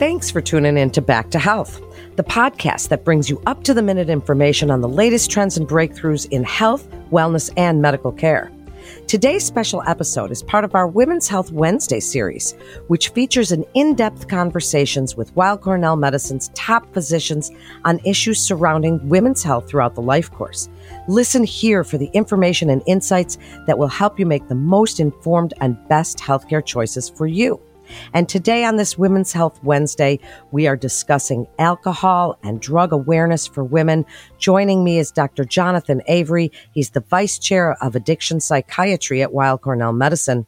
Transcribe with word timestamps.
Thanks 0.00 0.30
for 0.30 0.40
tuning 0.40 0.78
in 0.78 0.88
to 0.92 1.02
Back 1.02 1.28
to 1.32 1.38
Health, 1.38 1.78
the 2.16 2.24
podcast 2.24 2.88
that 2.88 3.04
brings 3.04 3.28
you 3.28 3.38
up 3.46 3.62
to 3.64 3.74
the 3.74 3.82
minute 3.82 4.08
information 4.08 4.70
on 4.70 4.80
the 4.80 4.88
latest 4.88 5.30
trends 5.30 5.58
and 5.58 5.68
breakthroughs 5.68 6.26
in 6.30 6.42
health, 6.42 6.88
wellness, 7.10 7.52
and 7.58 7.82
medical 7.82 8.10
care. 8.10 8.50
Today's 9.06 9.44
special 9.44 9.82
episode 9.86 10.30
is 10.30 10.42
part 10.42 10.64
of 10.64 10.74
our 10.74 10.86
Women's 10.86 11.28
Health 11.28 11.52
Wednesday 11.52 12.00
series, 12.00 12.52
which 12.86 13.10
features 13.10 13.52
an 13.52 13.66
in-depth 13.74 14.26
conversations 14.26 15.16
with 15.16 15.36
Weill 15.36 15.58
Cornell 15.58 15.96
Medicine's 15.96 16.48
top 16.54 16.90
physicians 16.94 17.50
on 17.84 18.00
issues 18.06 18.40
surrounding 18.40 19.06
women's 19.06 19.42
health 19.42 19.68
throughout 19.68 19.96
the 19.96 20.00
life 20.00 20.30
course. 20.30 20.70
Listen 21.08 21.44
here 21.44 21.84
for 21.84 21.98
the 21.98 22.08
information 22.14 22.70
and 22.70 22.82
insights 22.86 23.36
that 23.66 23.76
will 23.76 23.86
help 23.86 24.18
you 24.18 24.24
make 24.24 24.48
the 24.48 24.54
most 24.54 24.98
informed 24.98 25.52
and 25.60 25.76
best 25.90 26.16
healthcare 26.16 26.64
choices 26.64 27.10
for 27.10 27.26
you. 27.26 27.60
And 28.12 28.28
today 28.28 28.64
on 28.64 28.76
this 28.76 28.98
Women's 28.98 29.32
Health 29.32 29.62
Wednesday, 29.62 30.18
we 30.50 30.66
are 30.66 30.76
discussing 30.76 31.46
alcohol 31.58 32.38
and 32.42 32.60
drug 32.60 32.92
awareness 32.92 33.46
for 33.46 33.64
women. 33.64 34.04
Joining 34.38 34.84
me 34.84 34.98
is 34.98 35.10
Dr. 35.10 35.44
Jonathan 35.44 36.02
Avery. 36.06 36.50
He's 36.72 36.90
the 36.90 37.00
Vice 37.00 37.38
Chair 37.38 37.76
of 37.82 37.94
Addiction 37.94 38.40
Psychiatry 38.40 39.22
at 39.22 39.32
Weill 39.32 39.58
Cornell 39.58 39.92
Medicine. 39.92 40.46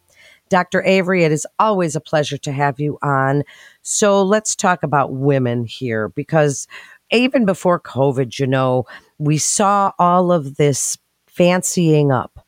Dr. 0.48 0.82
Avery, 0.82 1.24
it 1.24 1.32
is 1.32 1.46
always 1.58 1.96
a 1.96 2.00
pleasure 2.00 2.36
to 2.36 2.52
have 2.52 2.78
you 2.78 2.98
on. 3.02 3.42
So 3.80 4.22
let's 4.22 4.54
talk 4.54 4.82
about 4.82 5.12
women 5.12 5.64
here 5.64 6.10
because 6.10 6.68
even 7.10 7.46
before 7.46 7.80
COVID, 7.80 8.38
you 8.38 8.46
know, 8.46 8.84
we 9.18 9.38
saw 9.38 9.92
all 9.98 10.30
of 10.30 10.56
this 10.56 10.98
fancying 11.26 12.12
up 12.12 12.46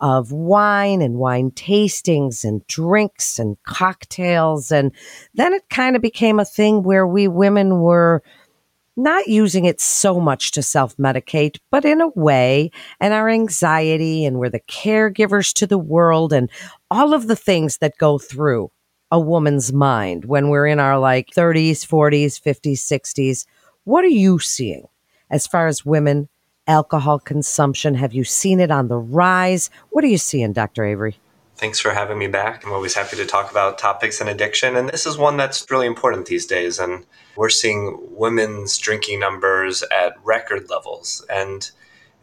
of 0.00 0.32
wine 0.32 1.02
and 1.02 1.16
wine 1.16 1.50
tastings 1.52 2.44
and 2.44 2.66
drinks 2.66 3.38
and 3.38 3.56
cocktails. 3.64 4.70
And 4.70 4.92
then 5.34 5.52
it 5.52 5.68
kind 5.70 5.96
of 5.96 6.02
became 6.02 6.38
a 6.38 6.44
thing 6.44 6.82
where 6.82 7.06
we 7.06 7.28
women 7.28 7.80
were 7.80 8.22
not 8.96 9.26
using 9.26 9.64
it 9.64 9.80
so 9.80 10.20
much 10.20 10.52
to 10.52 10.62
self 10.62 10.96
medicate, 10.96 11.58
but 11.70 11.84
in 11.84 12.00
a 12.00 12.08
way, 12.08 12.70
and 13.00 13.12
our 13.12 13.28
anxiety, 13.28 14.24
and 14.24 14.38
we're 14.38 14.50
the 14.50 14.60
caregivers 14.60 15.52
to 15.54 15.66
the 15.66 15.78
world, 15.78 16.32
and 16.32 16.50
all 16.90 17.12
of 17.12 17.26
the 17.26 17.36
things 17.36 17.78
that 17.78 17.98
go 17.98 18.18
through 18.18 18.70
a 19.10 19.20
woman's 19.20 19.72
mind 19.72 20.24
when 20.24 20.48
we're 20.48 20.66
in 20.66 20.80
our 20.80 20.98
like 20.98 21.30
30s, 21.30 21.80
40s, 21.80 22.40
50s, 22.40 22.78
60s. 22.78 23.46
What 23.84 24.04
are 24.04 24.08
you 24.08 24.38
seeing 24.38 24.88
as 25.30 25.46
far 25.46 25.66
as 25.66 25.84
women 25.84 26.28
alcohol 26.66 27.18
consumption? 27.18 27.94
Have 27.94 28.12
you 28.12 28.24
seen 28.24 28.60
it 28.60 28.70
on 28.70 28.88
the 28.88 28.96
rise? 28.96 29.70
What 29.90 30.04
are 30.04 30.08
you 30.08 30.18
seeing, 30.18 30.52
Dr. 30.52 30.84
Avery? 30.84 31.18
Thanks 31.56 31.78
for 31.78 31.90
having 31.92 32.18
me 32.18 32.26
back. 32.26 32.64
I'm 32.64 32.72
always 32.72 32.94
happy 32.94 33.16
to 33.16 33.26
talk 33.26 33.50
about 33.50 33.78
topics 33.78 34.20
in 34.20 34.26
addiction. 34.26 34.76
And 34.76 34.88
this 34.88 35.06
is 35.06 35.16
one 35.16 35.36
that's 35.36 35.70
really 35.70 35.86
important 35.86 36.26
these 36.26 36.46
days. 36.46 36.80
And 36.80 37.06
we're 37.36 37.50
seeing 37.50 37.96
women's 38.10 38.76
drinking 38.76 39.20
numbers 39.20 39.84
at 39.84 40.14
record 40.24 40.68
levels. 40.68 41.24
And 41.30 41.70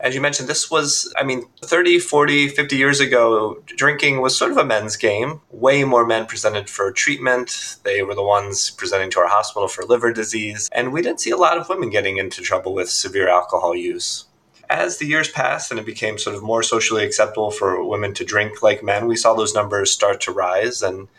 as 0.02 0.16
you 0.16 0.20
mentioned, 0.20 0.50
this 0.50 0.70
was, 0.70 1.14
I 1.18 1.24
mean, 1.24 1.46
30, 1.64 2.00
40, 2.00 2.50
50 2.50 2.76
years 2.76 3.00
ago, 3.00 3.64
drinking 3.68 4.20
was 4.20 4.38
sort 4.38 4.52
of 4.52 4.58
a 4.58 4.66
men's 4.66 4.98
game. 4.98 5.40
Way 5.50 5.86
more 5.86 6.06
men 6.06 6.26
presented 6.26 6.70
for 6.70 6.92
treatment. 6.92 7.78
They 7.84 8.04
were 8.04 8.16
the 8.16 8.24
ones 8.24 8.72
presenting 8.72 9.12
to 9.12 9.20
our 9.20 9.30
hospital 9.30 9.70
for 9.70 9.86
liver 9.86 10.12
disease. 10.12 10.68
And 10.74 10.92
we 10.92 11.02
didn't 11.02 11.22
see 11.22 11.30
a 11.30 11.38
lot 11.38 11.58
of 11.58 11.70
women 11.70 11.90
getting 11.90 12.18
into 12.18 12.42
trouble 12.42 12.74
with 12.74 12.90
severe 12.90 13.30
alcohol 13.30 13.76
use 13.76 14.26
as 14.72 14.98
the 14.98 15.06
years 15.06 15.30
passed 15.30 15.70
and 15.70 15.80
it 15.80 15.86
became 15.86 16.18
sort 16.18 16.36
of 16.36 16.42
more 16.42 16.64
socially 16.64 17.04
acceptable 17.04 17.52
for 17.52 17.84
women 17.84 18.14
to 18.14 18.26
drink 18.26 18.64
like 18.64 18.82
men, 18.84 19.06
we 19.06 19.18
saw 19.18 19.34
those 19.34 19.54
numbers 19.54 19.92
start 19.92 20.22
to 20.22 20.32
rise. 20.32 20.82
And 20.82 21.10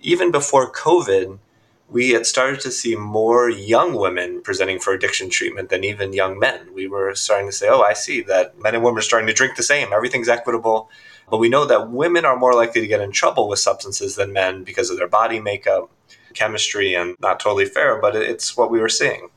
even 0.00 0.30
before 0.30 0.70
COVID, 0.70 1.38
we 1.88 2.10
had 2.10 2.24
started 2.24 2.60
to 2.60 2.70
see 2.70 2.94
more 2.94 3.50
young 3.50 3.94
women 3.94 4.42
presenting 4.42 4.78
for 4.78 4.92
addiction 4.92 5.28
treatment 5.28 5.70
than 5.70 5.82
even 5.82 6.12
young 6.12 6.38
men. 6.38 6.72
We 6.72 6.86
were 6.86 7.16
starting 7.16 7.48
to 7.48 7.52
say, 7.52 7.68
oh, 7.68 7.82
I 7.82 7.94
see 7.94 8.22
that 8.22 8.56
men 8.60 8.76
and 8.76 8.84
women 8.84 8.98
are 8.98 9.02
starting 9.02 9.26
to 9.26 9.32
drink 9.32 9.56
the 9.56 9.64
same. 9.64 9.92
Everything's 9.92 10.28
equitable. 10.28 10.88
But 11.28 11.38
we 11.38 11.48
know 11.48 11.64
that 11.64 11.90
women 11.90 12.24
are 12.24 12.36
more 12.36 12.54
likely 12.54 12.80
to 12.80 12.86
get 12.86 13.00
in 13.00 13.10
trouble 13.10 13.48
with 13.48 13.58
substances 13.58 14.14
than 14.14 14.32
men 14.32 14.62
because 14.62 14.88
of 14.88 14.98
their 14.98 15.08
body 15.08 15.40
makeup, 15.40 15.90
chemistry, 16.34 16.94
and 16.94 17.16
not 17.20 17.40
totally 17.40 17.66
fair, 17.66 18.00
but 18.00 18.14
it's 18.14 18.56
what 18.56 18.70
we 18.70 18.80
were 18.80 18.88
seeing. 18.88 19.28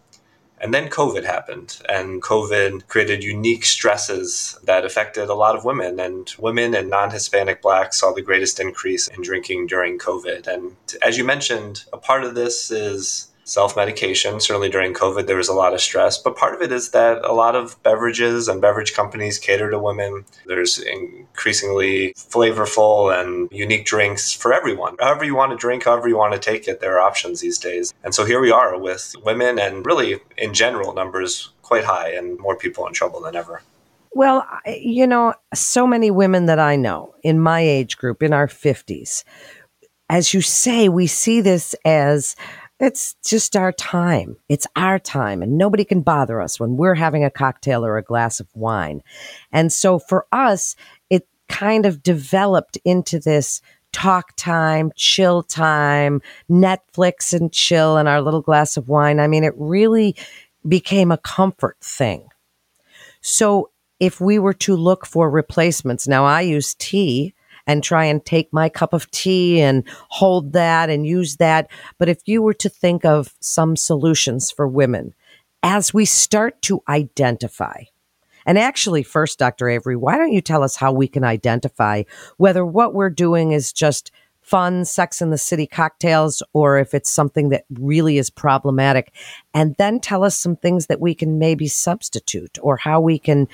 And 0.63 0.73
then 0.73 0.87
COVID 0.87 1.25
happened, 1.25 1.81
and 1.89 2.21
COVID 2.21 2.87
created 2.87 3.21
unique 3.21 3.65
stresses 3.65 4.57
that 4.63 4.85
affected 4.85 5.27
a 5.27 5.33
lot 5.33 5.57
of 5.57 5.65
women. 5.65 5.99
And 5.99 6.33
women 6.39 6.73
and 6.73 6.89
non 6.89 7.11
Hispanic 7.11 7.61
blacks 7.61 7.99
saw 7.99 8.13
the 8.13 8.21
greatest 8.21 8.61
increase 8.61 9.09
in 9.09 9.21
drinking 9.21 9.67
during 9.67 9.99
COVID. 9.99 10.47
And 10.47 10.77
as 11.01 11.17
you 11.17 11.25
mentioned, 11.25 11.83
a 11.91 11.97
part 11.97 12.23
of 12.23 12.35
this 12.35 12.71
is 12.71 13.27
self 13.43 13.75
medication. 13.75 14.39
Certainly 14.39 14.69
during 14.69 14.93
COVID, 14.93 15.27
there 15.27 15.37
was 15.37 15.49
a 15.49 15.53
lot 15.53 15.73
of 15.73 15.81
stress, 15.81 16.17
but 16.17 16.37
part 16.37 16.53
of 16.53 16.61
it 16.61 16.71
is 16.71 16.91
that 16.91 17.23
a 17.23 17.33
lot 17.33 17.55
of 17.55 17.81
beverages 17.83 18.47
and 18.47 18.61
beverage 18.61 18.93
companies 18.93 19.39
cater 19.39 19.69
to 19.69 19.79
women. 19.79 20.25
There's 20.45 20.79
increasingly 20.79 22.13
flavorful 22.13 23.13
and 23.13 23.49
unique 23.51 23.85
drinks 23.85 24.33
for 24.33 24.53
everyone. 24.53 24.95
However, 24.99 25.23
you 25.23 25.35
want 25.35 25.51
to 25.51 25.57
drink, 25.57 25.85
however, 25.85 26.07
you 26.07 26.17
want 26.17 26.33
to 26.33 26.39
take 26.39 26.67
it, 26.67 26.79
there 26.79 26.97
are 26.97 27.07
options 27.07 27.41
these 27.41 27.57
days. 27.57 27.93
And 28.03 28.13
so 28.15 28.25
here 28.25 28.39
we 28.39 28.51
are 28.51 28.77
with 28.77 29.15
women 29.23 29.59
and 29.59 29.85
really 29.85 30.19
in 30.37 30.53
general 30.53 30.93
numbers 30.93 31.51
quite 31.61 31.83
high 31.83 32.09
and 32.09 32.39
more 32.39 32.55
people 32.55 32.85
in 32.87 32.93
trouble 32.93 33.21
than 33.21 33.35
ever. 33.35 33.61
Well, 34.15 34.47
you 34.67 35.07
know, 35.07 35.33
so 35.55 35.87
many 35.87 36.11
women 36.11 36.45
that 36.45 36.59
I 36.59 36.75
know 36.75 37.15
in 37.23 37.39
my 37.39 37.61
age 37.61 37.97
group, 37.97 38.21
in 38.21 38.31
our 38.31 38.47
50s, 38.47 39.23
as 40.07 40.33
you 40.33 40.41
say, 40.41 40.87
we 40.87 41.07
see 41.07 41.41
this 41.41 41.73
as 41.83 42.35
it's 42.83 43.15
just 43.23 43.55
our 43.55 43.71
time. 43.71 44.35
It's 44.49 44.67
our 44.75 44.99
time, 44.99 45.41
and 45.41 45.57
nobody 45.57 45.85
can 45.85 46.01
bother 46.01 46.41
us 46.41 46.59
when 46.59 46.77
we're 46.77 46.95
having 46.95 47.23
a 47.23 47.31
cocktail 47.31 47.85
or 47.85 47.97
a 47.97 48.03
glass 48.03 48.39
of 48.39 48.47
wine. 48.53 49.01
And 49.51 49.71
so 49.71 49.99
for 49.99 50.27
us, 50.31 50.75
it 51.09 51.27
kind 51.47 51.85
of 51.85 52.03
developed 52.03 52.77
into 52.83 53.19
this 53.19 53.61
talk 53.93 54.35
time, 54.35 54.91
chill 54.95 55.43
time, 55.43 56.21
Netflix 56.49 57.31
and 57.31 57.53
chill 57.53 57.95
and 57.97 58.09
our 58.09 58.21
little 58.21 58.41
glass 58.41 58.75
of 58.75 58.89
wine. 58.89 59.19
I 59.19 59.27
mean, 59.27 59.43
it 59.43 59.53
really 59.55 60.15
became 60.67 61.11
a 61.11 61.17
comfort 61.17 61.77
thing. 61.81 62.27
So 63.21 63.69
if 63.99 64.19
we 64.19 64.39
were 64.39 64.55
to 64.55 64.75
look 64.75 65.05
for 65.05 65.29
replacements, 65.29 66.07
now 66.07 66.25
I 66.25 66.41
use 66.41 66.75
tea 66.75 67.33
and 67.67 67.83
try 67.83 68.05
and 68.05 68.25
take 68.25 68.51
my 68.51 68.69
cup 68.69 68.93
of 68.93 69.09
tea 69.11 69.61
and 69.61 69.83
hold 70.09 70.53
that 70.53 70.89
and 70.89 71.07
use 71.07 71.37
that. 71.37 71.69
But 71.97 72.09
if 72.09 72.19
you 72.25 72.41
were 72.41 72.53
to 72.55 72.69
think 72.69 73.05
of 73.05 73.33
some 73.39 73.75
solutions 73.75 74.51
for 74.51 74.67
women 74.67 75.13
as 75.61 75.93
we 75.93 76.05
start 76.05 76.61
to 76.63 76.81
identify, 76.89 77.83
and 78.45 78.57
actually, 78.57 79.03
first, 79.03 79.39
Dr. 79.39 79.69
Avery, 79.69 79.95
why 79.95 80.17
don't 80.17 80.33
you 80.33 80.41
tell 80.41 80.63
us 80.63 80.75
how 80.75 80.91
we 80.91 81.07
can 81.07 81.23
identify 81.23 82.03
whether 82.37 82.65
what 82.65 82.93
we're 82.93 83.09
doing 83.09 83.53
is 83.53 83.71
just 83.71 84.11
fun 84.41 84.83
sex 84.83 85.21
in 85.21 85.29
the 85.29 85.37
city 85.37 85.65
cocktails 85.65 86.43
or 86.51 86.77
if 86.77 86.93
it's 86.93 87.11
something 87.11 87.49
that 87.49 87.63
really 87.71 88.17
is 88.17 88.29
problematic 88.29 89.13
and 89.53 89.73
then 89.77 90.01
tell 90.01 90.21
us 90.21 90.37
some 90.37 90.57
things 90.57 90.87
that 90.87 90.99
we 90.99 91.15
can 91.15 91.39
maybe 91.39 91.67
substitute 91.67 92.59
or 92.61 92.75
how 92.75 92.99
we 92.99 93.17
can 93.17 93.47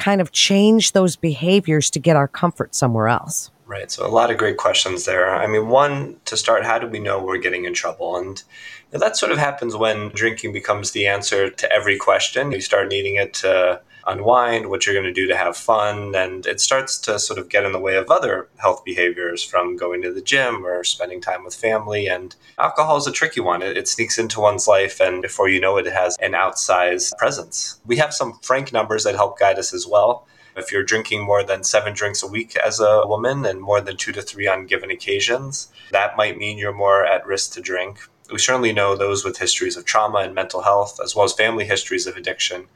kind 0.00 0.20
of 0.20 0.32
change 0.32 0.92
those 0.92 1.14
behaviors 1.14 1.90
to 1.90 1.98
get 2.00 2.16
our 2.16 2.26
comfort 2.26 2.74
somewhere 2.74 3.08
else? 3.08 3.50
Right. 3.66 3.90
So 3.90 4.04
a 4.04 4.08
lot 4.08 4.32
of 4.32 4.38
great 4.38 4.56
questions 4.56 5.04
there. 5.04 5.32
I 5.32 5.46
mean, 5.46 5.68
one 5.68 6.16
to 6.24 6.36
start, 6.36 6.64
how 6.64 6.80
do 6.80 6.88
we 6.88 6.98
know 6.98 7.22
we're 7.22 7.38
getting 7.38 7.66
in 7.66 7.74
trouble? 7.74 8.16
And 8.16 8.42
that 8.90 9.16
sort 9.16 9.30
of 9.30 9.38
happens 9.38 9.76
when 9.76 10.08
drinking 10.08 10.52
becomes 10.52 10.90
the 10.90 11.06
answer 11.06 11.50
to 11.50 11.72
every 11.72 11.96
question. 11.96 12.50
You 12.50 12.60
start 12.60 12.88
needing 12.88 13.14
it 13.14 13.32
to 13.34 13.80
unwind, 14.06 14.68
what 14.68 14.86
you're 14.86 14.94
going 14.94 15.04
to 15.04 15.12
do 15.12 15.26
to 15.28 15.36
have 15.36 15.56
fun. 15.56 16.14
And 16.14 16.46
it 16.46 16.60
starts 16.60 16.98
to 17.00 17.18
sort 17.18 17.38
of 17.38 17.48
get 17.48 17.64
in 17.64 17.72
the 17.72 17.78
way 17.78 17.96
of 17.96 18.10
other 18.10 18.48
health 18.56 18.84
behaviors 18.84 19.42
from 19.42 19.76
going 19.76 20.02
to 20.02 20.12
the 20.12 20.20
gym 20.20 20.64
or 20.64 20.84
spending 20.84 21.20
time 21.20 21.44
with 21.44 21.54
family. 21.54 22.06
And 22.06 22.34
alcohol 22.58 22.96
is 22.96 23.06
a 23.06 23.12
tricky 23.12 23.40
one. 23.40 23.62
It, 23.62 23.76
it 23.76 23.88
sneaks 23.88 24.18
into 24.18 24.40
one's 24.40 24.66
life, 24.66 25.00
and 25.00 25.22
before 25.22 25.48
you 25.48 25.60
know 25.60 25.76
it, 25.76 25.86
it 25.86 25.92
has 25.92 26.16
an 26.20 26.32
outsized 26.32 27.16
presence. 27.18 27.80
We 27.86 27.96
have 27.96 28.14
some 28.14 28.38
frank 28.42 28.72
numbers 28.72 29.04
that 29.04 29.14
help 29.14 29.38
guide 29.38 29.58
us 29.58 29.74
as 29.74 29.86
well. 29.86 30.26
If 30.56 30.72
you're 30.72 30.82
drinking 30.82 31.24
more 31.24 31.44
than 31.44 31.62
seven 31.62 31.94
drinks 31.94 32.22
a 32.22 32.26
week 32.26 32.56
as 32.56 32.80
a 32.80 33.06
woman 33.06 33.46
and 33.46 33.60
more 33.60 33.80
than 33.80 33.96
two 33.96 34.12
to 34.12 34.22
three 34.22 34.48
on 34.48 34.66
given 34.66 34.90
occasions, 34.90 35.68
that 35.90 36.16
might 36.16 36.38
mean 36.38 36.58
you're 36.58 36.72
more 36.72 37.06
at 37.06 37.24
risk 37.26 37.52
to 37.52 37.60
drink. 37.60 38.00
We 38.30 38.38
certainly 38.38 38.72
know 38.72 38.96
those 38.96 39.24
with 39.24 39.38
histories 39.38 39.76
of 39.76 39.84
trauma 39.84 40.18
and 40.18 40.34
mental 40.34 40.62
health, 40.62 41.00
as 41.02 41.14
well 41.14 41.24
as 41.24 41.32
family 41.32 41.64
histories 41.64 42.06
of 42.06 42.16
addiction, 42.16 42.66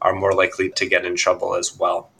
are 0.00 0.14
more 0.14 0.32
likely 0.32 0.70
to 0.70 0.86
get 0.86 1.04
in 1.04 1.16
trouble 1.16 1.54
as 1.54 1.76
well. 1.76 2.10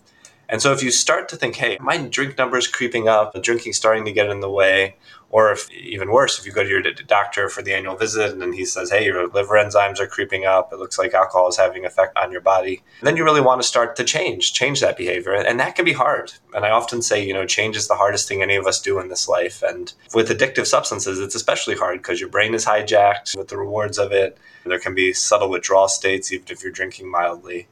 And 0.49 0.63
so 0.63 0.73
if 0.73 0.83
you 0.83 0.91
start 0.91 1.29
to 1.29 1.37
think, 1.37 1.57
hey, 1.57 1.77
my 1.79 1.99
drink 1.99 2.39
number 2.39 2.57
is 2.57 2.67
creeping 2.67 3.07
up, 3.07 3.33
the 3.33 3.41
drinking's 3.41 3.77
starting 3.77 4.07
to 4.07 4.13
get 4.13 4.31
in 4.31 4.41
the 4.41 4.51
way, 4.51 4.97
or 5.31 5.53
if 5.53 5.71
even 5.71 6.11
worse, 6.11 6.39
if 6.39 6.47
you 6.47 6.53
go 6.53 6.63
to 6.63 6.69
your 6.69 6.81
doctor 6.81 7.51
for 7.51 7.61
the 7.61 7.75
annual 7.75 7.97
visit 7.97 8.33
and 8.33 8.55
he 8.55 8.65
says, 8.65 8.91
hey, 8.91 9.05
your 9.05 9.29
liver 9.29 9.57
enzymes 9.57 10.01
are 10.01 10.07
creeping 10.07 10.47
up, 10.47 10.73
it 10.73 10.79
looks 10.79 10.99
like 10.99 11.13
alcohol 11.13 11.49
is 11.49 11.59
having 11.59 11.85
effect 11.85 12.17
on 12.17 12.33
your 12.33 12.41
body, 12.41 12.83
then 13.03 13.15
you 13.15 13.25
really 13.25 13.43
want 13.43 13.61
to 13.61 13.69
start 13.69 13.95
to 13.97 14.05
change, 14.05 14.55
change 14.55 14.81
that 14.81 14.97
behavior. 14.97 15.35
And 15.35 15.61
that 15.61 15.77
can 15.77 15.85
be 15.85 15.93
hard. 15.93 16.33
And 16.55 16.65
I 16.65 16.71
often 16.71 17.03
say, 17.03 17.23
you 17.23 17.35
know, 17.35 17.45
change 17.45 17.77
is 17.77 17.89
the 17.89 17.97
hardest 17.97 18.27
thing 18.27 18.43
any 18.43 18.57
of 18.57 18.67
us 18.67 18.81
do 18.81 18.99
in 18.99 19.09
this 19.09 19.29
life. 19.29 19.63
And 19.63 19.93
with 20.15 20.31
addictive 20.31 20.67
substances, 20.67 21.21
it's 21.21 21.35
especially 21.35 21.77
hard 21.77 21.99
because 21.99 22.21
your 22.21 22.31
brain 22.31 22.55
is 22.55 22.65
hijacked 22.65 23.37
with 23.37 23.49
the 23.49 23.59
rewards 23.59 23.99
of 23.99 24.13
it. 24.13 24.39
There 24.65 24.79
can 24.79 24.95
be 24.95 25.13
subtle 25.13 25.51
withdrawal 25.51 25.89
states, 25.89 26.33
even 26.33 26.47
if 26.49 26.63
you're 26.63 26.73
drinking 26.73 27.11
mildly. 27.11 27.69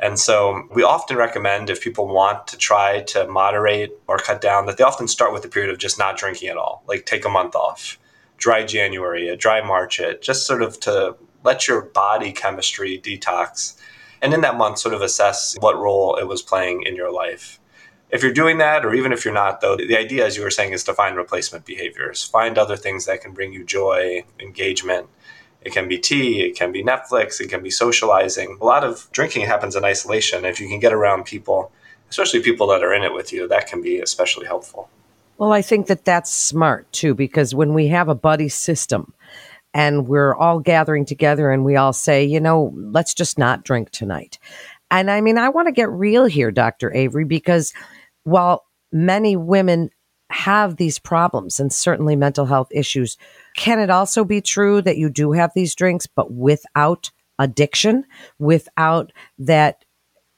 And 0.00 0.18
so 0.18 0.68
we 0.72 0.82
often 0.82 1.16
recommend 1.16 1.70
if 1.70 1.80
people 1.80 2.06
want 2.06 2.46
to 2.48 2.56
try 2.56 3.02
to 3.02 3.26
moderate 3.26 3.92
or 4.06 4.18
cut 4.18 4.40
down 4.40 4.66
that 4.66 4.76
they 4.76 4.84
often 4.84 5.08
start 5.08 5.32
with 5.32 5.44
a 5.44 5.48
period 5.48 5.70
of 5.70 5.78
just 5.78 5.98
not 5.98 6.16
drinking 6.16 6.50
at 6.50 6.56
all, 6.56 6.84
like 6.86 7.04
take 7.04 7.24
a 7.24 7.28
month 7.28 7.56
off, 7.56 7.98
dry 8.36 8.64
January, 8.64 9.28
a 9.28 9.36
dry 9.36 9.60
March 9.60 9.98
it, 9.98 10.22
just 10.22 10.46
sort 10.46 10.62
of 10.62 10.78
to 10.80 11.16
let 11.42 11.66
your 11.66 11.82
body 11.82 12.32
chemistry 12.32 13.00
detox. 13.00 13.76
And 14.22 14.32
in 14.34 14.40
that 14.42 14.56
month, 14.56 14.78
sort 14.78 14.94
of 14.94 15.02
assess 15.02 15.56
what 15.60 15.76
role 15.76 16.16
it 16.16 16.26
was 16.26 16.42
playing 16.42 16.82
in 16.82 16.96
your 16.96 17.12
life. 17.12 17.60
If 18.10 18.22
you're 18.22 18.32
doing 18.32 18.58
that, 18.58 18.86
or 18.86 18.94
even 18.94 19.12
if 19.12 19.24
you're 19.24 19.34
not, 19.34 19.60
though, 19.60 19.76
the 19.76 19.96
idea, 19.96 20.24
as 20.24 20.36
you 20.36 20.42
were 20.42 20.50
saying, 20.50 20.72
is 20.72 20.82
to 20.84 20.94
find 20.94 21.16
replacement 21.16 21.66
behaviors. 21.66 22.24
Find 22.24 22.56
other 22.56 22.76
things 22.76 23.04
that 23.04 23.20
can 23.20 23.32
bring 23.32 23.52
you 23.52 23.64
joy, 23.64 24.24
engagement, 24.40 25.08
it 25.68 25.74
can 25.74 25.86
be 25.86 25.98
tea, 25.98 26.40
it 26.40 26.56
can 26.56 26.72
be 26.72 26.82
Netflix, 26.82 27.40
it 27.42 27.50
can 27.50 27.62
be 27.62 27.68
socializing. 27.70 28.56
A 28.58 28.64
lot 28.64 28.84
of 28.84 29.06
drinking 29.12 29.44
happens 29.44 29.76
in 29.76 29.84
isolation. 29.84 30.46
If 30.46 30.60
you 30.60 30.66
can 30.66 30.80
get 30.80 30.94
around 30.94 31.24
people, 31.26 31.70
especially 32.08 32.40
people 32.40 32.66
that 32.68 32.82
are 32.82 32.94
in 32.94 33.02
it 33.02 33.12
with 33.12 33.34
you, 33.34 33.46
that 33.48 33.66
can 33.66 33.82
be 33.82 33.98
especially 34.00 34.46
helpful. 34.46 34.88
Well, 35.36 35.52
I 35.52 35.60
think 35.60 35.86
that 35.88 36.06
that's 36.06 36.32
smart 36.32 36.90
too, 36.90 37.14
because 37.14 37.54
when 37.54 37.74
we 37.74 37.88
have 37.88 38.08
a 38.08 38.14
buddy 38.14 38.48
system 38.48 39.12
and 39.74 40.08
we're 40.08 40.34
all 40.34 40.58
gathering 40.58 41.04
together 41.04 41.50
and 41.50 41.66
we 41.66 41.76
all 41.76 41.92
say, 41.92 42.24
you 42.24 42.40
know, 42.40 42.72
let's 42.74 43.12
just 43.12 43.38
not 43.38 43.62
drink 43.62 43.90
tonight. 43.90 44.38
And 44.90 45.10
I 45.10 45.20
mean, 45.20 45.36
I 45.36 45.50
want 45.50 45.68
to 45.68 45.72
get 45.72 45.90
real 45.90 46.24
here, 46.24 46.50
Dr. 46.50 46.90
Avery, 46.94 47.26
because 47.26 47.74
while 48.24 48.64
many 48.90 49.36
women 49.36 49.90
have 50.30 50.76
these 50.76 50.98
problems 50.98 51.58
and 51.58 51.72
certainly 51.72 52.16
mental 52.16 52.46
health 52.46 52.68
issues, 52.70 53.16
can 53.56 53.78
it 53.78 53.90
also 53.90 54.24
be 54.24 54.40
true 54.40 54.82
that 54.82 54.98
you 54.98 55.08
do 55.08 55.32
have 55.32 55.50
these 55.54 55.74
drinks, 55.74 56.06
but 56.06 56.32
without 56.32 57.10
addiction, 57.38 58.04
without 58.38 59.12
that, 59.38 59.84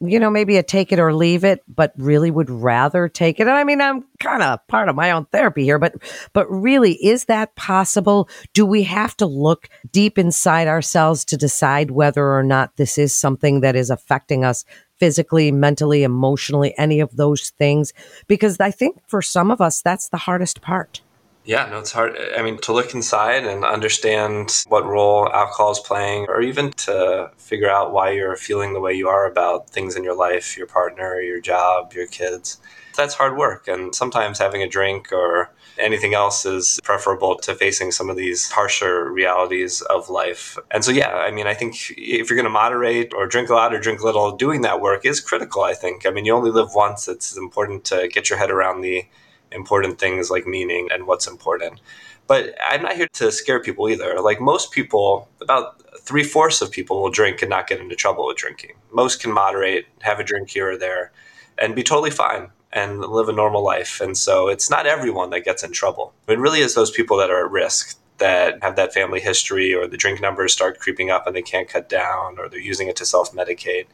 you 0.01 0.19
know, 0.19 0.31
maybe 0.31 0.57
a 0.57 0.63
take 0.63 0.93
it 0.93 0.99
or 0.99 1.13
leave 1.13 1.45
it, 1.45 1.63
but 1.69 1.93
really 1.97 2.31
would 2.31 2.51
rather 2.51 3.09
take 3.09 3.41
it? 3.41 3.49
And 3.49 3.57
I 3.57 3.65
mean, 3.65 3.81
I'm 3.81 4.05
kind 4.21 4.43
of 4.43 4.67
part 4.69 4.89
of 4.89 4.97
my 4.97 5.11
own 5.11 5.27
therapy 5.27 5.65
here, 5.65 5.79
but, 5.79 5.95
but 6.33 6.49
really, 6.51 6.93
is 7.05 7.25
that 7.25 7.55
possible? 7.57 8.29
Do 8.55 8.65
we 8.65 8.85
have 8.85 9.17
to 9.19 9.27
look 9.27 9.69
deep 9.91 10.19
inside 10.19 10.69
ourselves 10.69 11.25
to 11.27 11.37
decide 11.37 11.91
whether 11.91 12.33
or 12.33 12.43
not 12.43 12.77
this 12.77 12.97
is 12.97 13.15
something 13.15 13.61
that 13.61 13.77
is 13.77 13.91
affecting 13.91 14.45
us 14.45 14.65
physically, 15.01 15.51
mentally, 15.51 16.05
emotionally, 16.05 16.73
any 16.79 17.01
of 17.01 17.17
those 17.17 17.51
things? 17.59 17.93
Because 18.29 18.61
I 18.61 18.71
think 18.71 19.01
for 19.09 19.23
some 19.23 19.51
of 19.51 19.61
us, 19.61 19.83
that's 19.83 20.11
the 20.11 20.19
hardest 20.19 20.61
part. 20.61 21.01
Yeah, 21.45 21.67
no, 21.71 21.79
it's 21.79 21.93
hard. 21.93 22.17
I 22.37 22.43
mean, 22.43 22.59
to 22.59 22.73
look 22.73 22.95
inside 22.95 23.47
and 23.47 23.65
understand 23.65 24.65
what 24.69 24.85
role 24.85 25.27
alcohol 25.33 25.73
is 25.73 25.81
playing, 25.81 26.27
or 26.29 26.43
even 26.43 26.71
to 26.73 27.31
figure 27.39 27.71
out 27.71 27.93
why 27.93 28.11
you're 28.11 28.37
feeling 28.37 28.75
the 28.75 28.81
way 28.81 28.93
you 28.93 29.09
are 29.09 29.27
about 29.27 29.71
things 29.71 29.97
in 29.97 30.05
your 30.05 30.15
life, 30.15 30.57
your 30.57 30.67
partner, 30.67 31.19
your 31.21 31.41
job, 31.41 31.95
your 31.95 32.07
kids. 32.07 32.61
That's 32.95 33.15
hard 33.15 33.39
work. 33.39 33.67
And 33.69 33.95
sometimes 33.95 34.39
having 34.39 34.63
a 34.63 34.69
drink 34.69 35.13
or 35.13 35.51
anything 35.79 36.15
else 36.15 36.45
is 36.45 36.81
preferable 36.83 37.37
to 37.37 37.55
facing 37.55 37.91
some 37.93 38.11
of 38.11 38.17
these 38.17 38.51
harsher 38.51 39.11
realities 39.11 39.81
of 39.83 40.11
life. 40.11 40.59
And 40.71 40.85
so, 40.85 40.91
yeah, 40.91 41.11
I 41.11 41.31
mean, 41.31 41.47
I 41.47 41.55
think 41.55 41.77
if 41.97 42.29
you're 42.29 42.37
going 42.37 42.45
to 42.45 42.51
moderate 42.51 43.13
or 43.15 43.27
drink 43.27 43.49
a 43.51 43.55
lot 43.55 43.75
or 43.75 43.81
drink 43.81 44.03
little, 44.03 44.37
doing 44.37 44.63
that 44.63 44.81
work 44.81 45.05
is 45.05 45.21
critical, 45.21 45.63
I 45.63 45.75
think. 45.75 46.07
I 46.07 46.11
mean, 46.11 46.25
you 46.25 46.35
only 46.35 46.51
live 46.51 46.75
once. 46.75 47.09
It's 47.09 47.37
important 47.37 47.85
to 47.87 48.09
get 48.09 48.31
your 48.31 48.39
head 48.39 48.51
around 48.51 48.81
the 48.81 49.07
important 49.53 49.99
things 49.99 50.31
like 50.31 50.47
meaning 50.47 50.89
and 50.93 51.07
what's 51.07 51.27
important. 51.27 51.81
But 52.27 52.55
I'm 52.65 52.83
not 52.83 52.95
here 52.95 53.09
to 53.15 53.33
scare 53.33 53.61
people 53.61 53.89
either. 53.89 54.21
Like 54.21 54.41
most 54.41 54.71
people, 54.71 55.29
about 55.41 55.83
three 56.01 56.23
fourths 56.23 56.63
of 56.63 56.71
people 56.71 57.03
will 57.03 57.11
drink 57.11 57.43
and 57.43 57.51
not 57.51 57.67
get 57.67 57.81
into 57.81 57.97
trouble 57.97 58.27
with 58.27 58.37
drinking. 58.37 58.73
Most 58.93 59.21
can 59.21 59.33
moderate, 59.33 59.87
have 60.03 60.21
a 60.21 60.25
drink 60.25 60.51
here 60.51 60.71
or 60.71 60.77
there, 60.77 61.11
and 61.59 61.75
be 61.75 61.83
totally 61.83 62.11
fine 62.11 62.51
and 62.73 63.01
live 63.01 63.29
a 63.29 63.33
normal 63.33 63.65
life. 63.65 64.01
And 64.01 64.17
so 64.17 64.49
it's 64.49 64.71
not 64.71 64.87
everyone 64.87 65.31
that 65.31 65.45
gets 65.45 65.63
in 65.63 65.73
trouble. 65.73 66.13
It 66.29 66.39
really 66.39 66.61
is 66.61 66.75
those 66.75 66.91
people 66.91 67.17
that 67.19 67.31
are 67.31 67.45
at 67.45 67.51
risk 67.51 67.99
that 68.19 68.63
have 68.63 68.77
that 68.77 68.93
family 68.93 69.21
history 69.21 69.75
or 69.75 69.87
the 69.87 69.97
drink 69.97 70.21
numbers 70.21 70.53
start 70.53 70.79
creeping 70.79 71.11
up 71.11 71.27
and 71.27 71.35
they 71.35 71.43
can't 71.43 71.69
cut 71.69 71.89
down 71.89 72.39
or 72.39 72.49
they're 72.49 72.61
using 72.61 72.89
it 72.89 72.97
to 72.97 73.07
self 73.07 73.33
medicate 73.33 73.87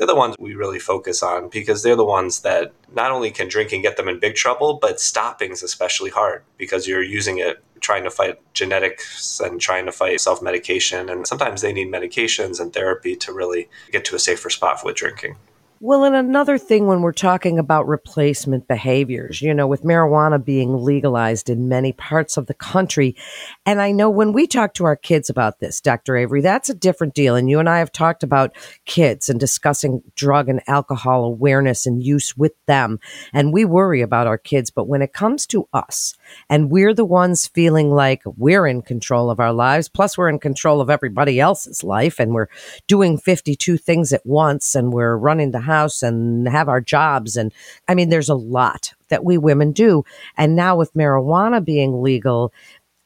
they're 0.00 0.06
the 0.06 0.14
ones 0.14 0.34
we 0.38 0.54
really 0.54 0.78
focus 0.78 1.22
on 1.22 1.50
because 1.50 1.82
they're 1.82 1.94
the 1.94 2.02
ones 2.02 2.40
that 2.40 2.72
not 2.94 3.10
only 3.10 3.30
can 3.30 3.48
drinking 3.48 3.82
get 3.82 3.98
them 3.98 4.08
in 4.08 4.18
big 4.18 4.34
trouble, 4.34 4.78
but 4.80 4.98
stopping 4.98 5.52
is 5.52 5.62
especially 5.62 6.08
hard 6.08 6.42
because 6.56 6.88
you're 6.88 7.02
using 7.02 7.36
it 7.36 7.62
trying 7.80 8.04
to 8.04 8.10
fight 8.10 8.40
genetics 8.54 9.40
and 9.40 9.60
trying 9.60 9.84
to 9.84 9.92
fight 9.92 10.18
self 10.18 10.40
medication. 10.40 11.10
And 11.10 11.26
sometimes 11.26 11.60
they 11.60 11.74
need 11.74 11.92
medications 11.92 12.60
and 12.60 12.72
therapy 12.72 13.14
to 13.16 13.30
really 13.30 13.68
get 13.92 14.06
to 14.06 14.16
a 14.16 14.18
safer 14.18 14.48
spot 14.48 14.80
with 14.82 14.96
drinking. 14.96 15.36
Well, 15.82 16.04
and 16.04 16.14
another 16.14 16.58
thing 16.58 16.86
when 16.86 17.00
we're 17.00 17.12
talking 17.12 17.58
about 17.58 17.88
replacement 17.88 18.68
behaviors, 18.68 19.40
you 19.40 19.54
know, 19.54 19.66
with 19.66 19.82
marijuana 19.82 20.44
being 20.44 20.84
legalized 20.84 21.48
in 21.48 21.70
many 21.70 21.94
parts 21.94 22.36
of 22.36 22.44
the 22.48 22.52
country. 22.52 23.16
And 23.64 23.80
I 23.80 23.90
know 23.90 24.10
when 24.10 24.34
we 24.34 24.46
talk 24.46 24.74
to 24.74 24.84
our 24.84 24.94
kids 24.94 25.30
about 25.30 25.58
this, 25.58 25.80
Dr. 25.80 26.18
Avery, 26.18 26.42
that's 26.42 26.68
a 26.68 26.74
different 26.74 27.14
deal. 27.14 27.34
And 27.34 27.48
you 27.48 27.58
and 27.60 27.66
I 27.66 27.78
have 27.78 27.92
talked 27.92 28.22
about 28.22 28.54
kids 28.84 29.30
and 29.30 29.40
discussing 29.40 30.02
drug 30.14 30.50
and 30.50 30.60
alcohol 30.66 31.24
awareness 31.24 31.86
and 31.86 32.02
use 32.02 32.36
with 32.36 32.52
them. 32.66 33.00
And 33.32 33.50
we 33.50 33.64
worry 33.64 34.02
about 34.02 34.26
our 34.26 34.36
kids. 34.36 34.70
But 34.70 34.86
when 34.86 35.00
it 35.00 35.14
comes 35.14 35.46
to 35.46 35.66
us 35.72 36.14
and 36.50 36.70
we're 36.70 36.92
the 36.92 37.06
ones 37.06 37.46
feeling 37.46 37.90
like 37.90 38.20
we're 38.26 38.66
in 38.66 38.82
control 38.82 39.30
of 39.30 39.40
our 39.40 39.54
lives, 39.54 39.88
plus 39.88 40.18
we're 40.18 40.28
in 40.28 40.40
control 40.40 40.82
of 40.82 40.90
everybody 40.90 41.40
else's 41.40 41.82
life 41.82 42.20
and 42.20 42.34
we're 42.34 42.48
doing 42.86 43.16
52 43.16 43.78
things 43.78 44.12
at 44.12 44.26
once 44.26 44.74
and 44.74 44.92
we're 44.92 45.16
running 45.16 45.52
the 45.52 45.69
house 45.70 46.02
and 46.02 46.48
have 46.48 46.68
our 46.68 46.80
jobs. 46.80 47.36
And 47.36 47.52
I 47.88 47.94
mean, 47.94 48.08
there's 48.08 48.28
a 48.28 48.34
lot 48.34 48.92
that 49.08 49.24
we 49.24 49.38
women 49.38 49.72
do. 49.72 50.04
And 50.36 50.56
now 50.56 50.76
with 50.76 50.94
marijuana 50.94 51.64
being 51.64 52.02
legal, 52.02 52.52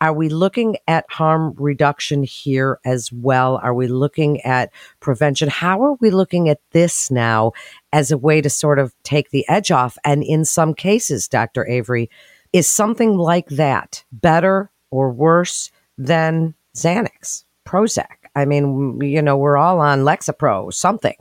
are 0.00 0.12
we 0.12 0.28
looking 0.28 0.76
at 0.86 1.06
harm 1.08 1.54
reduction 1.56 2.24
here 2.24 2.78
as 2.84 3.10
well? 3.12 3.58
Are 3.62 3.72
we 3.72 3.86
looking 3.86 4.40
at 4.42 4.70
prevention? 5.00 5.48
How 5.48 5.82
are 5.82 5.94
we 6.00 6.10
looking 6.10 6.48
at 6.48 6.60
this 6.72 7.10
now 7.10 7.52
as 7.92 8.10
a 8.10 8.18
way 8.18 8.40
to 8.42 8.50
sort 8.50 8.78
of 8.78 8.92
take 9.02 9.30
the 9.30 9.48
edge 9.48 9.70
off? 9.70 9.96
And 10.04 10.22
in 10.22 10.44
some 10.44 10.74
cases, 10.74 11.28
Dr. 11.28 11.66
Avery, 11.66 12.10
is 12.52 12.70
something 12.70 13.16
like 13.16 13.48
that 13.48 14.04
better 14.12 14.70
or 14.90 15.10
worse 15.10 15.70
than 15.96 16.54
Xanax, 16.76 17.44
Prozac? 17.66 18.23
I 18.34 18.44
mean, 18.44 19.00
you 19.00 19.22
know, 19.22 19.36
we're 19.36 19.56
all 19.56 19.80
on 19.80 20.00
Lexapro, 20.00 20.72
something. 20.72 21.16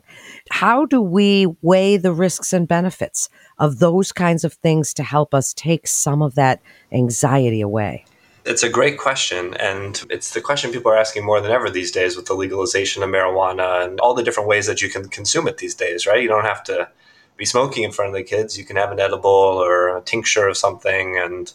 How 0.49 0.85
do 0.85 1.01
we 1.01 1.47
weigh 1.61 1.97
the 1.97 2.11
risks 2.11 2.53
and 2.53 2.67
benefits 2.67 3.29
of 3.59 3.79
those 3.79 4.11
kinds 4.11 4.43
of 4.43 4.53
things 4.53 4.93
to 4.95 5.03
help 5.03 5.33
us 5.33 5.53
take 5.53 5.87
some 5.87 6.21
of 6.21 6.35
that 6.35 6.61
anxiety 6.91 7.61
away? 7.61 8.05
It's 8.45 8.63
a 8.63 8.69
great 8.69 8.97
question. 8.97 9.53
And 9.55 10.03
it's 10.09 10.33
the 10.33 10.41
question 10.41 10.71
people 10.71 10.91
are 10.91 10.97
asking 10.97 11.23
more 11.23 11.39
than 11.39 11.51
ever 11.51 11.69
these 11.69 11.91
days 11.91 12.17
with 12.17 12.25
the 12.25 12.33
legalization 12.33 13.03
of 13.03 13.09
marijuana 13.09 13.85
and 13.85 13.99
all 13.99 14.13
the 14.13 14.23
different 14.23 14.49
ways 14.49 14.65
that 14.67 14.81
you 14.81 14.89
can 14.89 15.07
consume 15.07 15.47
it 15.47 15.57
these 15.57 15.75
days, 15.75 16.05
right? 16.05 16.21
You 16.21 16.27
don't 16.27 16.45
have 16.45 16.63
to 16.65 16.89
be 17.37 17.45
smoking 17.45 17.83
in 17.83 17.91
front 17.91 18.09
of 18.09 18.15
the 18.15 18.23
kids. 18.23 18.57
You 18.57 18.65
can 18.65 18.75
have 18.75 18.91
an 18.91 18.99
edible 18.99 19.29
or 19.29 19.97
a 19.97 20.01
tincture 20.01 20.47
of 20.47 20.57
something. 20.57 21.17
And 21.17 21.53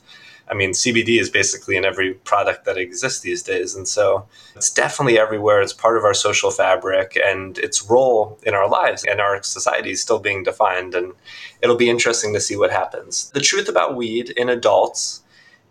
I 0.50 0.54
mean, 0.54 0.70
CBD 0.70 1.20
is 1.20 1.30
basically 1.30 1.76
in 1.76 1.84
every 1.84 2.14
product 2.14 2.64
that 2.64 2.76
exists 2.76 3.20
these 3.20 3.42
days. 3.42 3.74
And 3.74 3.86
so 3.86 4.26
it's 4.56 4.70
definitely 4.70 5.18
everywhere. 5.18 5.60
It's 5.60 5.72
part 5.72 5.96
of 5.96 6.04
our 6.04 6.14
social 6.14 6.50
fabric 6.50 7.18
and 7.22 7.58
its 7.58 7.88
role 7.88 8.38
in 8.42 8.54
our 8.54 8.68
lives 8.68 9.04
and 9.04 9.20
our 9.20 9.42
society 9.42 9.90
is 9.90 10.02
still 10.02 10.18
being 10.18 10.42
defined. 10.42 10.94
And 10.94 11.12
it'll 11.62 11.76
be 11.76 11.90
interesting 11.90 12.32
to 12.34 12.40
see 12.40 12.56
what 12.56 12.70
happens. 12.70 13.30
The 13.30 13.40
truth 13.40 13.68
about 13.68 13.96
weed 13.96 14.30
in 14.30 14.48
adults 14.48 15.22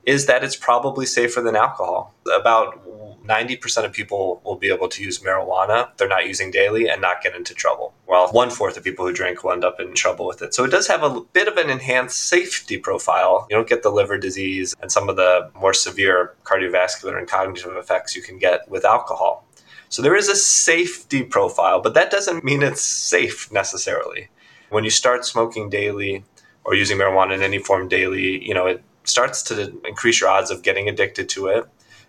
is 0.05 0.25
that 0.25 0.43
it's 0.43 0.55
probably 0.55 1.05
safer 1.05 1.41
than 1.41 1.55
alcohol. 1.55 2.13
About 2.33 2.79
90% 3.27 3.85
of 3.85 3.91
people 3.91 4.41
will 4.43 4.55
be 4.55 4.69
able 4.69 4.87
to 4.87 5.03
use 5.03 5.19
marijuana. 5.19 5.89
They're 5.97 6.07
not 6.07 6.27
using 6.27 6.51
daily 6.51 6.87
and 6.87 7.01
not 7.01 7.21
get 7.21 7.35
into 7.35 7.53
trouble. 7.53 7.93
Well, 8.07 8.29
one 8.31 8.49
fourth 8.49 8.77
of 8.77 8.83
people 8.83 9.05
who 9.05 9.13
drink 9.13 9.43
will 9.43 9.51
end 9.51 9.65
up 9.65 9.79
in 9.79 9.93
trouble 9.93 10.25
with 10.27 10.41
it. 10.41 10.53
So 10.53 10.63
it 10.63 10.71
does 10.71 10.87
have 10.87 11.03
a 11.03 11.21
bit 11.21 11.47
of 11.47 11.57
an 11.57 11.69
enhanced 11.69 12.19
safety 12.27 12.77
profile. 12.77 13.47
You 13.49 13.57
don't 13.57 13.67
get 13.67 13.83
the 13.83 13.89
liver 13.91 14.17
disease 14.17 14.75
and 14.81 14.91
some 14.91 15.09
of 15.09 15.15
the 15.15 15.51
more 15.59 15.73
severe 15.73 16.35
cardiovascular 16.43 17.17
and 17.17 17.27
cognitive 17.27 17.75
effects 17.75 18.15
you 18.15 18.21
can 18.21 18.37
get 18.37 18.69
with 18.69 18.85
alcohol. 18.85 19.45
So 19.89 20.01
there 20.01 20.15
is 20.15 20.27
a 20.27 20.35
safety 20.35 21.23
profile, 21.23 21.81
but 21.81 21.93
that 21.93 22.11
doesn't 22.11 22.43
mean 22.43 22.61
it's 22.61 22.81
safe 22.81 23.51
necessarily. 23.51 24.29
When 24.69 24.83
you 24.83 24.89
start 24.89 25.25
smoking 25.25 25.69
daily 25.69 26.25
or 26.65 26.75
using 26.75 26.97
marijuana 26.97 27.35
in 27.35 27.41
any 27.41 27.59
form 27.59 27.87
daily, 27.87 28.45
you 28.45 28.53
know, 28.53 28.67
it 28.67 28.83
starts 29.05 29.41
to 29.43 29.79
increase 29.85 30.19
your 30.19 30.29
odds 30.29 30.51
of 30.51 30.61
getting 30.61 30.89
addicted 30.89 31.29
to 31.29 31.47
it. 31.47 31.65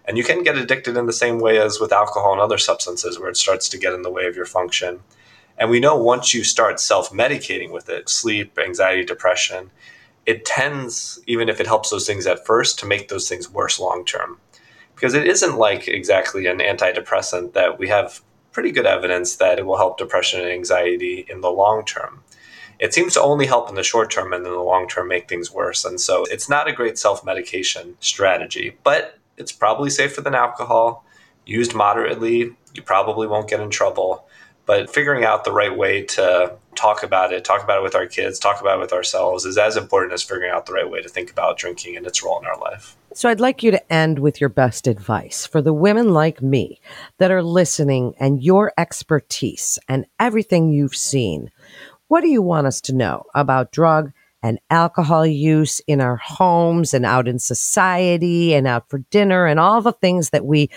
And 0.09 0.17
you 0.17 0.25
can 0.25 0.43
get 0.43 0.57
addicted 0.57 0.97
in 0.97 1.05
the 1.05 1.12
same 1.12 1.38
way 1.38 1.59
as 1.61 1.79
with 1.79 1.93
alcohol 1.93 2.33
and 2.33 2.41
other 2.41 2.57
substances, 2.57 3.19
where 3.19 3.29
it 3.29 3.37
starts 3.37 3.69
to 3.69 3.79
get 3.79 3.93
in 3.93 4.00
the 4.00 4.11
way 4.11 4.25
of 4.25 4.35
your 4.35 4.47
function. 4.47 5.00
And 5.59 5.69
we 5.69 5.81
know 5.81 5.97
once 5.97 6.33
you 6.33 6.45
start 6.45 6.81
self 6.81 7.11
medicating 7.11 7.71
with 7.71 7.91
it, 7.91 8.09
sleep, 8.09 8.59
anxiety, 8.59 9.05
depression, 9.05 9.71
it 10.25 10.47
tends, 10.47 11.21
even 11.27 11.50
if 11.50 11.61
it 11.61 11.67
helps 11.67 11.91
those 11.91 12.07
things 12.07 12.27
at 12.27 12.47
first, 12.47 12.79
to 12.79 12.87
make 12.87 13.09
those 13.09 13.29
things 13.29 13.50
worse 13.50 13.79
long 13.79 14.03
term. 14.07 14.38
Because 14.95 15.12
it 15.12 15.27
isn't 15.27 15.59
like 15.59 15.87
exactly 15.87 16.47
an 16.47 16.59
antidepressant 16.59 17.53
that 17.53 17.79
we 17.79 17.88
have 17.88 18.23
pretty 18.50 18.71
good 18.73 18.87
evidence 18.87 19.37
that 19.37 19.59
it 19.59 19.67
will 19.67 19.77
help 19.77 19.99
depression 19.99 20.41
and 20.41 20.49
anxiety 20.49 21.27
in 21.29 21.43
the 21.43 21.50
long 21.50 21.85
term. 21.85 22.25
It 22.79 22.95
seems 22.95 23.12
to 23.15 23.23
only 23.23 23.47
help 23.47 23.69
in 23.69 23.75
the 23.75 23.83
short 23.83 24.11
term 24.11 24.33
and 24.33 24.47
in 24.47 24.53
the 24.53 24.59
long 24.59 24.88
term 24.88 25.09
make 25.09 25.29
things 25.29 25.53
worse. 25.53 25.85
And 25.85 26.00
so 26.00 26.25
it's 26.31 26.49
not 26.49 26.67
a 26.67 26.73
great 26.73 26.99
self 26.99 27.25
medication 27.25 27.97
strategy, 28.00 28.77
but 28.85 29.18
it's 29.38 29.52
probably 29.52 29.90
safer 29.90 30.21
than 30.21 30.35
alcohol. 30.35 31.04
Used 31.47 31.75
moderately, 31.75 32.54
you 32.75 32.83
probably 32.83 33.26
won't 33.26 33.49
get 33.49 33.61
in 33.61 33.71
trouble. 33.71 34.26
But 34.66 34.90
figuring 34.90 35.25
out 35.25 35.45
the 35.45 35.52
right 35.52 35.75
way 35.75 36.02
to 36.02 36.54
talk 36.75 37.02
about 37.02 37.33
it, 37.33 37.42
talk 37.42 37.64
about 37.64 37.78
it 37.78 37.83
with 37.83 37.95
our 37.95 38.07
kids, 38.07 38.38
talk 38.38 38.61
about 38.61 38.76
it 38.76 38.80
with 38.80 38.92
ourselves 38.92 39.47
is 39.47 39.57
as 39.57 39.78
important 39.78 40.12
as 40.12 40.23
figuring 40.23 40.50
out 40.52 40.66
the 40.66 40.75
right 40.75 40.88
way 40.88 41.00
to 41.00 41.09
think 41.09 41.30
about 41.30 41.57
drinking 41.57 41.97
and 41.97 42.07
its 42.07 42.23
role 42.23 42.38
in 42.38 42.47
our 42.47 42.59
life. 42.59 42.95
So 43.14 43.30
I'd 43.30 43.40
like 43.40 43.62
you 43.62 43.71
to 43.71 43.92
end 43.92 44.18
with 44.18 44.42
your 44.42 44.50
best 44.50 44.87
advice 44.87 45.47
for 45.47 45.62
the 45.62 45.73
women 45.73 46.12
like 46.12 46.42
me 46.42 46.80
that 47.16 47.30
are 47.30 47.42
listening 47.42 48.14
and 48.21 48.42
your 48.42 48.75
expertise 48.76 49.78
and 49.88 50.04
everything 50.21 50.68
you've 50.68 50.95
seen. 50.95 51.50
What 52.09 52.21
do 52.21 52.28
you 52.28 52.42
want 52.42 52.66
us 52.66 52.80
to 52.83 52.95
know 52.95 53.25
about 53.35 53.73
drug 53.73 54.12
and 54.42 54.59
alcohol 54.71 55.26
use 55.26 55.80
in 55.87 56.00
our 56.00 56.16
homes 56.16 56.95
and 56.95 57.04
out 57.04 57.26
in 57.26 57.38
society 57.38 58.54
and 58.54 58.66
out 58.66 58.88
for 58.88 58.99
dinner 59.11 59.47
and 59.47 59.59
all 59.59 59.83
the 59.83 59.92
things 59.92 60.30
that 60.30 60.45
we, 60.45 60.71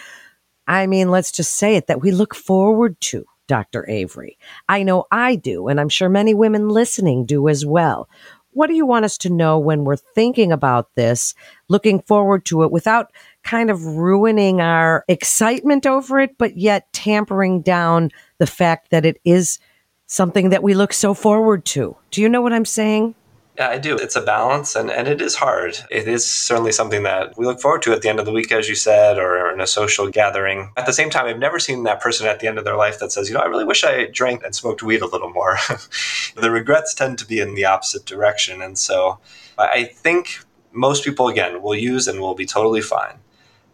I 0.68 0.88
mean, 0.88 1.10
let's 1.10 1.32
just 1.32 1.56
say 1.56 1.76
it, 1.76 1.88
that 1.88 2.02
we 2.02 2.12
look 2.12 2.34
forward 2.34 3.00
to, 3.02 3.26
Dr. 3.48 3.88
Avery. 3.90 4.38
I 4.68 4.84
know 4.84 5.06
I 5.12 5.36
do, 5.36 5.68
and 5.68 5.80
I'm 5.80 5.90
sure 5.90 6.10
many 6.10 6.34
women 6.34 6.70
listening 6.70 7.26
do 7.26 7.48
as 7.48 7.66
well. 7.66 8.10
What 8.54 8.68
do 8.68 8.74
you 8.74 8.86
want 8.86 9.06
us 9.06 9.18
to 9.20 9.30
know 9.30 9.60
when 9.60 9.86
we're 9.86 9.96
thinking 9.96 10.52
about 10.52 10.94
this, 10.96 11.34
looking 11.70 12.02
forward 12.02 12.44
to 12.46 12.64
it 12.64 12.72
without 12.72 13.12
kind 13.44 13.70
of 13.70 13.86
ruining 13.86 14.60
our 14.60 15.06
excitement 15.08 15.86
over 15.86 16.20
it, 16.20 16.38
but 16.38 16.58
yet 16.58 16.92
tampering 16.92 17.62
down 17.62 18.12
the 18.40 18.48
fact 18.48 18.90
that 18.92 19.06
it 19.06 19.22
is 19.24 19.60
something 20.06 20.50
that 20.50 20.64
we 20.64 20.74
look 20.74 20.92
so 20.92 21.14
forward 21.14 21.64
to? 21.64 21.96
Do 22.12 22.22
you 22.22 22.28
know 22.28 22.42
what 22.42 22.52
I'm 22.52 22.66
saying? 22.66 23.16
Yeah, 23.58 23.68
I 23.68 23.80
do. 23.80 23.98
It's 23.98 24.16
a 24.16 24.22
balance 24.22 24.76
and, 24.76 24.90
and 24.90 25.10
it 25.10 25.22
is 25.22 25.36
hard. 25.36 25.78
It 25.90 26.08
is 26.08 26.26
certainly 26.26 26.72
something 26.72 27.04
that 27.04 27.38
we 27.38 27.46
look 27.46 27.60
forward 27.60 27.82
to 27.84 27.92
at 27.92 28.02
the 28.02 28.08
end 28.08 28.20
of 28.20 28.26
the 28.26 28.32
week, 28.32 28.52
as 28.52 28.70
you 28.70 28.76
said, 28.76 29.18
or 29.18 29.52
in 29.52 29.60
a 29.60 29.68
social 29.68 30.10
gathering. 30.10 30.72
At 30.78 30.86
the 30.86 30.94
same 30.94 31.10
time, 31.10 31.26
I've 31.26 31.38
never 31.38 31.60
seen 31.60 31.84
that 31.84 32.00
person 32.00 32.28
at 32.28 32.40
the 32.40 32.48
end 32.48 32.58
of 32.58 32.64
their 32.64 32.78
life 32.78 33.00
that 33.00 33.12
says, 33.12 33.28
you 33.28 33.36
know, 33.36 33.42
I 33.42 33.48
really 33.48 33.66
wish 33.66 33.84
I 33.84 34.06
drank 34.06 34.44
and 34.46 34.56
smoked 34.56 34.82
weed 34.82 35.02
a 35.02 35.06
little 35.06 35.30
more. 35.30 35.58
the 36.38 36.50
regrets 36.50 36.94
tend 36.94 37.20
to 37.20 37.26
be 37.26 37.40
in 37.40 37.56
the 37.56 37.66
opposite 37.66 38.06
direction. 38.06 38.62
And 38.62 38.78
so 38.78 39.20
I 39.58 39.84
think 39.84 40.40
most 40.72 41.04
people, 41.04 41.28
again, 41.28 41.62
will 41.62 41.76
use 41.76 42.08
and 42.08 42.22
will 42.22 42.36
be 42.36 42.46
totally 42.46 42.82
fine. 42.82 43.20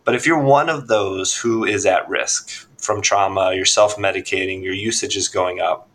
But 0.04 0.16
if 0.16 0.26
you're 0.26 0.42
one 0.42 0.70
of 0.70 0.88
those 0.88 1.38
who 1.38 1.66
is 1.66 1.86
at 1.86 2.08
risk 2.10 2.50
from 2.78 3.02
trauma, 3.02 3.54
you're 3.54 3.66
self 3.66 3.98
medicating, 3.98 4.64
your 4.64 4.74
usage 4.74 5.16
is 5.16 5.28
going 5.28 5.60
up, 5.60 5.90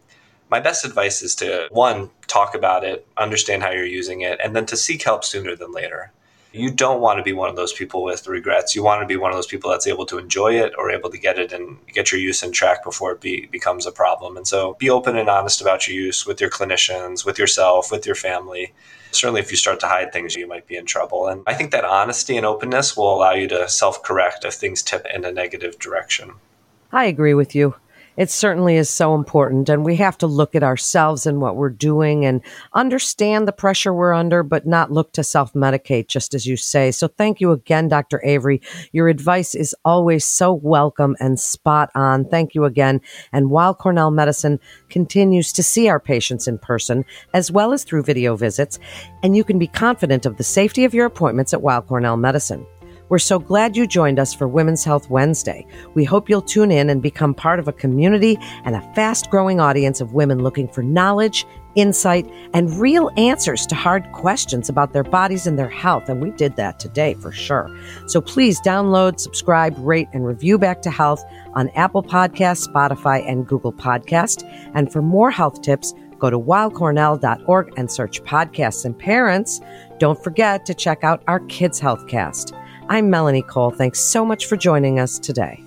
my 0.52 0.60
best 0.60 0.84
advice 0.84 1.22
is 1.22 1.34
to 1.36 1.66
one, 1.70 2.10
talk 2.26 2.54
about 2.54 2.84
it, 2.84 3.06
understand 3.16 3.62
how 3.62 3.70
you're 3.70 3.86
using 3.86 4.20
it, 4.20 4.38
and 4.44 4.54
then 4.54 4.66
to 4.66 4.76
seek 4.76 5.02
help 5.02 5.24
sooner 5.24 5.56
than 5.56 5.72
later. 5.72 6.12
You 6.52 6.70
don't 6.70 7.00
want 7.00 7.16
to 7.16 7.22
be 7.22 7.32
one 7.32 7.48
of 7.48 7.56
those 7.56 7.72
people 7.72 8.02
with 8.02 8.26
regrets. 8.26 8.76
You 8.76 8.82
want 8.82 9.00
to 9.00 9.06
be 9.06 9.16
one 9.16 9.30
of 9.30 9.38
those 9.38 9.46
people 9.46 9.70
that's 9.70 9.86
able 9.86 10.04
to 10.04 10.18
enjoy 10.18 10.52
it 10.60 10.74
or 10.76 10.90
able 10.90 11.08
to 11.08 11.16
get 11.16 11.38
it 11.38 11.54
and 11.54 11.78
get 11.86 12.12
your 12.12 12.20
use 12.20 12.42
in 12.42 12.52
track 12.52 12.84
before 12.84 13.12
it 13.12 13.22
be, 13.22 13.46
becomes 13.46 13.86
a 13.86 13.92
problem. 13.92 14.36
And 14.36 14.46
so 14.46 14.74
be 14.74 14.90
open 14.90 15.16
and 15.16 15.30
honest 15.30 15.62
about 15.62 15.88
your 15.88 15.96
use 15.96 16.26
with 16.26 16.38
your 16.38 16.50
clinicians, 16.50 17.24
with 17.24 17.38
yourself, 17.38 17.90
with 17.90 18.04
your 18.04 18.14
family. 18.14 18.74
Certainly, 19.10 19.40
if 19.40 19.50
you 19.50 19.56
start 19.56 19.80
to 19.80 19.86
hide 19.86 20.12
things, 20.12 20.36
you 20.36 20.46
might 20.46 20.66
be 20.66 20.76
in 20.76 20.84
trouble. 20.84 21.28
And 21.28 21.42
I 21.46 21.54
think 21.54 21.70
that 21.70 21.86
honesty 21.86 22.36
and 22.36 22.44
openness 22.44 22.94
will 22.94 23.16
allow 23.16 23.32
you 23.32 23.48
to 23.48 23.70
self 23.70 24.02
correct 24.02 24.44
if 24.44 24.52
things 24.52 24.82
tip 24.82 25.06
in 25.06 25.24
a 25.24 25.32
negative 25.32 25.78
direction. 25.78 26.32
I 26.92 27.06
agree 27.06 27.32
with 27.32 27.54
you 27.54 27.74
it 28.16 28.30
certainly 28.30 28.76
is 28.76 28.90
so 28.90 29.14
important. 29.14 29.68
And 29.68 29.84
we 29.84 29.96
have 29.96 30.18
to 30.18 30.26
look 30.26 30.54
at 30.54 30.62
ourselves 30.62 31.26
and 31.26 31.40
what 31.40 31.56
we're 31.56 31.70
doing 31.70 32.24
and 32.24 32.40
understand 32.72 33.46
the 33.46 33.52
pressure 33.52 33.92
we're 33.92 34.12
under, 34.12 34.42
but 34.42 34.66
not 34.66 34.92
look 34.92 35.12
to 35.12 35.24
self 35.24 35.52
medicate, 35.54 36.08
just 36.08 36.34
as 36.34 36.46
you 36.46 36.56
say. 36.56 36.90
So 36.90 37.08
thank 37.08 37.40
you 37.40 37.52
again, 37.52 37.88
Dr. 37.88 38.20
Avery. 38.24 38.60
Your 38.92 39.08
advice 39.08 39.54
is 39.54 39.74
always 39.84 40.24
so 40.24 40.52
welcome 40.52 41.16
and 41.20 41.38
spot 41.38 41.90
on. 41.94 42.24
Thank 42.24 42.54
you 42.54 42.64
again. 42.64 43.00
And 43.32 43.50
Weill 43.50 43.74
Cornell 43.74 44.10
Medicine 44.10 44.60
continues 44.88 45.52
to 45.54 45.62
see 45.62 45.88
our 45.88 46.00
patients 46.00 46.46
in 46.46 46.58
person 46.58 47.04
as 47.34 47.50
well 47.50 47.72
as 47.72 47.84
through 47.84 48.02
video 48.02 48.36
visits, 48.36 48.78
and 49.22 49.36
you 49.36 49.44
can 49.44 49.58
be 49.58 49.66
confident 49.66 50.26
of 50.26 50.36
the 50.36 50.44
safety 50.44 50.84
of 50.84 50.94
your 50.94 51.06
appointments 51.06 51.52
at 51.54 51.62
Weill 51.62 51.82
Cornell 51.82 52.16
Medicine. 52.16 52.66
We're 53.12 53.18
so 53.18 53.38
glad 53.38 53.76
you 53.76 53.86
joined 53.86 54.18
us 54.18 54.32
for 54.32 54.48
Women's 54.48 54.84
Health 54.84 55.10
Wednesday. 55.10 55.66
We 55.92 56.02
hope 56.02 56.30
you'll 56.30 56.40
tune 56.40 56.70
in 56.70 56.88
and 56.88 57.02
become 57.02 57.34
part 57.34 57.58
of 57.58 57.68
a 57.68 57.72
community 57.74 58.38
and 58.64 58.74
a 58.74 58.94
fast 58.94 59.28
growing 59.28 59.60
audience 59.60 60.00
of 60.00 60.14
women 60.14 60.42
looking 60.42 60.66
for 60.66 60.82
knowledge, 60.82 61.44
insight, 61.74 62.26
and 62.54 62.70
real 62.80 63.10
answers 63.18 63.66
to 63.66 63.74
hard 63.74 64.10
questions 64.12 64.70
about 64.70 64.94
their 64.94 65.02
bodies 65.02 65.46
and 65.46 65.58
their 65.58 65.68
health. 65.68 66.08
And 66.08 66.22
we 66.22 66.30
did 66.30 66.56
that 66.56 66.80
today 66.80 67.12
for 67.12 67.30
sure. 67.30 67.68
So 68.06 68.22
please 68.22 68.58
download, 68.62 69.20
subscribe, 69.20 69.74
rate, 69.76 70.08
and 70.14 70.24
review 70.26 70.56
Back 70.56 70.80
to 70.80 70.90
Health 70.90 71.22
on 71.52 71.68
Apple 71.74 72.02
Podcasts, 72.02 72.66
Spotify, 72.66 73.30
and 73.30 73.46
Google 73.46 73.74
Podcast. 73.74 74.42
And 74.74 74.90
for 74.90 75.02
more 75.02 75.30
health 75.30 75.60
tips, 75.60 75.92
go 76.18 76.30
to 76.30 76.40
weillcornell.org 76.40 77.74
and 77.76 77.92
search 77.92 78.22
podcasts 78.22 78.86
and 78.86 78.98
parents. 78.98 79.60
Don't 79.98 80.24
forget 80.24 80.64
to 80.64 80.72
check 80.72 81.04
out 81.04 81.22
our 81.26 81.40
Kids 81.40 81.78
Health 81.78 82.06
Cast. 82.08 82.54
I'm 82.92 83.08
Melanie 83.08 83.40
Cole. 83.40 83.70
Thanks 83.70 84.00
so 84.00 84.22
much 84.22 84.44
for 84.44 84.58
joining 84.58 85.00
us 85.00 85.18
today. 85.18 85.64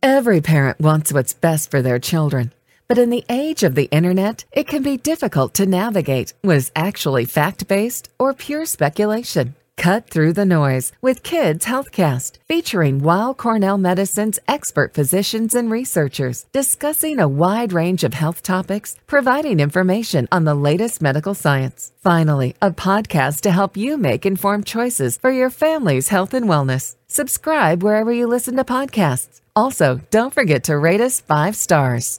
Every 0.00 0.40
parent 0.40 0.78
wants 0.78 1.12
what's 1.12 1.34
best 1.34 1.72
for 1.72 1.82
their 1.82 1.98
children. 1.98 2.52
But 2.86 2.98
in 2.98 3.10
the 3.10 3.24
age 3.28 3.64
of 3.64 3.74
the 3.74 3.90
internet, 3.90 4.44
it 4.52 4.68
can 4.68 4.84
be 4.84 4.96
difficult 4.96 5.54
to 5.54 5.66
navigate 5.66 6.34
what 6.42 6.56
is 6.56 6.70
actually 6.76 7.24
fact 7.24 7.66
based 7.66 8.10
or 8.16 8.32
pure 8.32 8.64
speculation. 8.64 9.56
Cut 9.78 10.10
through 10.10 10.32
the 10.32 10.44
noise 10.44 10.90
with 11.00 11.22
Kids 11.22 11.64
Healthcast, 11.64 12.38
featuring 12.48 12.98
Weill 12.98 13.32
Cornell 13.32 13.78
Medicine's 13.78 14.40
expert 14.48 14.92
physicians 14.92 15.54
and 15.54 15.70
researchers 15.70 16.46
discussing 16.52 17.20
a 17.20 17.28
wide 17.28 17.72
range 17.72 18.02
of 18.02 18.12
health 18.12 18.42
topics, 18.42 18.96
providing 19.06 19.60
information 19.60 20.26
on 20.32 20.42
the 20.42 20.56
latest 20.56 21.00
medical 21.00 21.32
science. 21.32 21.92
Finally, 22.02 22.56
a 22.60 22.72
podcast 22.72 23.42
to 23.42 23.52
help 23.52 23.76
you 23.76 23.96
make 23.96 24.26
informed 24.26 24.66
choices 24.66 25.16
for 25.16 25.30
your 25.30 25.48
family's 25.48 26.08
health 26.08 26.34
and 26.34 26.46
wellness. 26.46 26.96
Subscribe 27.06 27.84
wherever 27.84 28.10
you 28.10 28.26
listen 28.26 28.56
to 28.56 28.64
podcasts. 28.64 29.40
Also, 29.54 30.00
don't 30.10 30.34
forget 30.34 30.64
to 30.64 30.76
rate 30.76 31.00
us 31.00 31.20
five 31.20 31.54
stars. 31.54 32.18